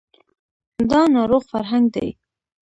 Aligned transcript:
دا 0.91 1.01
ناروغ 1.15 1.43
فرهنګ 1.51 1.85
دی 1.95 2.07